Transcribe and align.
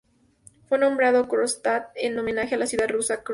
Fue 0.67 0.79
nombrado 0.79 1.27
Kronstadt 1.27 1.91
en 1.93 2.17
homenaje 2.17 2.55
a 2.55 2.57
la 2.57 2.65
ciudad 2.65 2.87
rusa 2.89 3.21
Kronstadt. 3.21 3.29